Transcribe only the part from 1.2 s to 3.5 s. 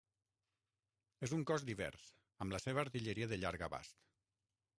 És un cos divers, amb la seva artilleria de